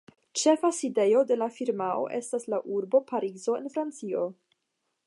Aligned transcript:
Ĉefa 0.43 0.69
sidejo 0.77 1.21
de 1.31 1.37
la 1.41 1.49
firmao 1.57 2.09
estas 2.21 2.49
la 2.55 2.61
urbo 2.79 3.05
Parizo 3.13 3.61
en 3.63 3.73
Francio. 3.77 4.27